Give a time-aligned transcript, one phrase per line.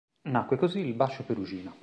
[0.29, 1.71] Nacque così il "Bacio" Perugina.